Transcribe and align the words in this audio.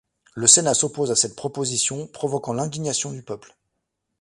Le 0.33 0.47
Sénat 0.47 0.73
s'oppose 0.73 1.11
à 1.11 1.15
cette 1.15 1.35
proposition, 1.35 2.07
provoquant 2.07 2.53
l'indignation 2.53 3.11
du 3.11 3.21
peuple. 3.21 3.55